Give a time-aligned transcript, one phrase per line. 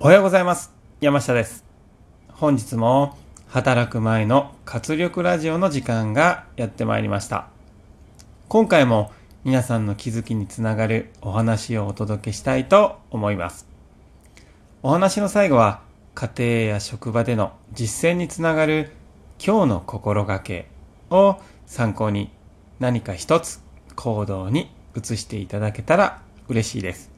[0.00, 0.72] おはようございます。
[1.00, 1.64] 山下です。
[2.28, 7.46] 本日も働く前の活力ラジオの時間がやってまいりました。
[8.48, 9.12] 今回も
[9.44, 13.68] 皆さんの気づきにつながるお話をお届けしたいと思います。
[14.82, 15.80] お話の最後は
[16.14, 18.90] 家庭や職場での実践につながる
[19.42, 20.66] 今日の心がけ
[21.08, 21.36] を
[21.66, 22.30] 参考に
[22.80, 23.62] 何か一つ
[23.94, 27.12] 行動に移していただけたら嬉しいです。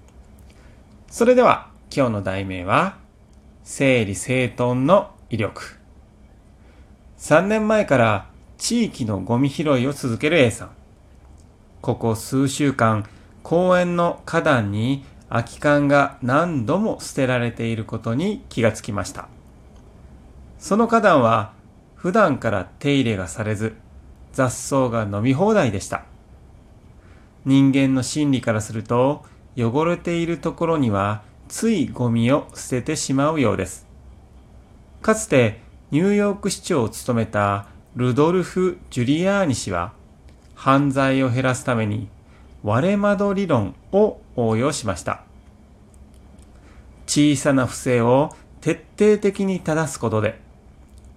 [1.10, 2.98] それでは今日の題名は
[3.64, 5.78] 整理整頓の威力。
[7.18, 10.70] 3年前から地域のゴミ拾いを続ける A さん。
[11.80, 13.06] ここ数週間
[13.42, 19.28] 公園の花壇に空き缶が何度も捨てられていることに気がつきました。
[20.58, 21.52] その花壇は
[21.94, 23.76] 普段から手入れがされず
[24.32, 26.04] 雑草が飲み放題でした。
[27.44, 29.24] 人間の心理からすると
[29.56, 33.86] 汚れているところにはついゴミを捨ててしまうようです。
[35.02, 39.92] かつてニューヨーク市長を務めたルドルフ・ジュリアーニ氏は
[40.54, 42.08] 犯罪を減らすために
[42.62, 45.22] 割れ窓理論を応用しました。
[47.06, 50.40] 小さな不正を徹底的に正すことで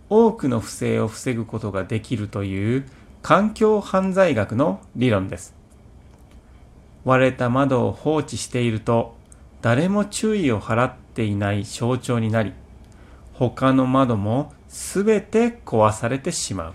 [0.10, 2.88] 多くの不正を防ぐことができるという
[3.22, 5.56] 環境犯罪学の理論です。
[7.06, 9.16] 割れた窓を放置していると
[9.62, 12.54] 誰も注意を払っていない象徴になり
[13.34, 16.74] 他の窓もすべて壊されてしまう。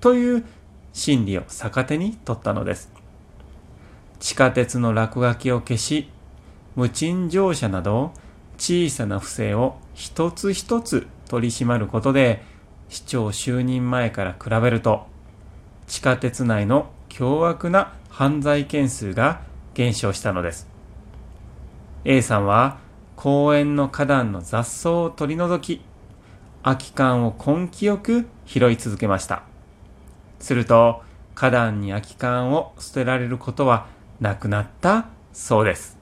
[0.00, 0.44] という
[0.92, 2.90] 心理を逆手に取ったのです。
[4.20, 6.08] 地下鉄の落書きを消し
[6.76, 8.12] 無賃乗車など
[8.58, 12.42] 小さな不正を一つ一つ取り締まることで
[12.88, 15.06] 市長就任前から比べると
[15.86, 19.40] 地下鉄内の凶悪な犯罪件数が
[19.74, 20.71] 減少したのです。
[22.04, 22.78] A さんは
[23.14, 25.82] 公園の花壇の雑草を取り除き
[26.64, 29.44] 空き缶を根気よく拾い続けました。
[30.40, 31.02] すると
[31.36, 33.86] 花壇に空き缶を捨てられることは
[34.20, 35.96] なくなったそうです。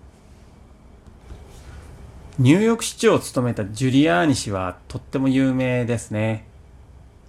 [2.38, 6.46] ニューヨーク市長を務めたジュリアーニ氏はとっても有名ですね。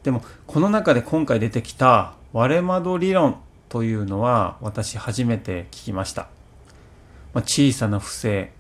[0.03, 6.30] でもこの中で今回出てきた割れ窓理論というのは私初めて聞きました、
[7.34, 8.53] 小さな不正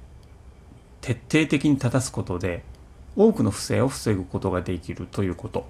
[1.15, 2.63] 徹底的に正すことで
[3.15, 5.65] 多くの不正を防ぐことができるということ、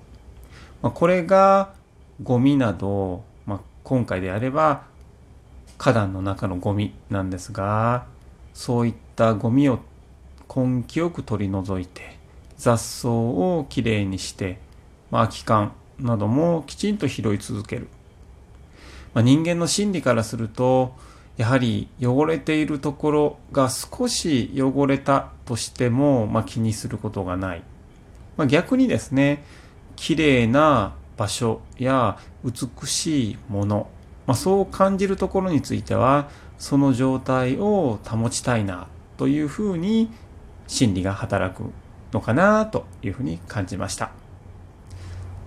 [0.82, 1.74] まあ、これが
[2.24, 4.84] ゴミなど、まあ、今回であれば
[5.78, 8.06] 花壇の中のゴミなんですが
[8.54, 9.80] そういったゴミを
[10.54, 12.18] 根気よく取り除いて
[12.58, 14.60] 雑草をきれいにして、
[15.10, 17.88] まあ、空き缶などもきちんと拾い続ける、
[19.14, 20.94] まあ、人間の心理からすると
[21.38, 27.64] やはり汚れているところが少し汚れたとしても、まあ、気にすることがない、
[28.38, 29.44] まあ、逆にですね
[29.96, 33.90] 綺麗な場所や美しいもの、
[34.28, 38.88] まあ、そう感じるところについてはその状態を保ちたいな
[39.18, 40.10] というふうに
[40.68, 41.72] 心理が働く
[42.14, 44.12] のかなというふうに感じました、ま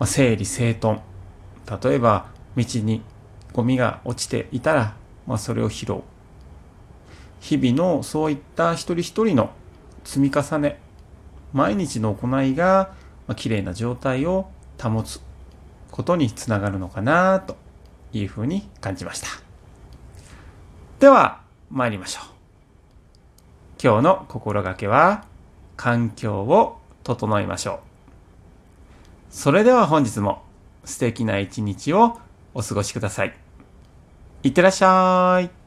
[0.01, 1.01] あ、整理整頓。
[1.83, 3.03] 例えば道に
[3.53, 4.95] ゴミが落ちていたら
[5.27, 6.03] まあ、それを拾う。
[7.41, 9.51] 日々のそういった一人一人の
[10.05, 10.81] 積み重ね。
[11.53, 12.95] 毎日の行いが、
[13.27, 14.51] まあ、綺麗な状態を
[14.83, 15.21] 保つ
[15.91, 17.57] ことにつながるのかなと
[18.13, 19.29] いうふうに感じました。
[20.99, 22.25] では参りましょう。
[23.83, 25.25] 今日の心がけは
[25.77, 27.79] 環境を整えましょう。
[29.31, 30.43] それでは本日も
[30.85, 32.19] 素敵な一日を
[32.55, 33.44] お過ごしください。
[34.45, 35.64] いってらっしゃい。